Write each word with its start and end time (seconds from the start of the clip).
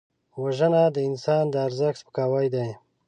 وژنه 0.41 0.83
د 0.95 0.97
انسان 1.09 1.43
د 1.49 1.55
ارزښت 1.67 1.99
سپکاوی 2.01 2.47
دی 2.55 2.69